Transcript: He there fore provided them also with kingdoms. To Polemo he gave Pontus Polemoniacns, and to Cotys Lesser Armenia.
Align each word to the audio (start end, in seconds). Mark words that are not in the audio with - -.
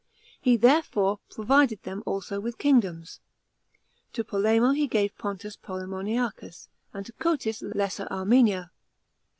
He 0.41 0.57
there 0.57 0.81
fore 0.81 1.19
provided 1.29 1.83
them 1.83 2.01
also 2.07 2.39
with 2.39 2.57
kingdoms. 2.57 3.19
To 4.13 4.23
Polemo 4.23 4.71
he 4.71 4.87
gave 4.87 5.15
Pontus 5.19 5.55
Polemoniacns, 5.55 6.69
and 6.91 7.05
to 7.05 7.13
Cotys 7.13 7.61
Lesser 7.61 8.07
Armenia. 8.09 8.71